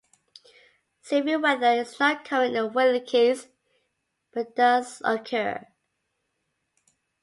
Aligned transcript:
Severe 1.03 1.39
weather 1.39 1.73
is 1.73 1.99
not 1.99 2.25
common 2.25 2.55
in 2.55 2.73
Wilkes 2.73 3.49
but 4.33 4.55
does 4.55 4.99
occur. 5.05 5.67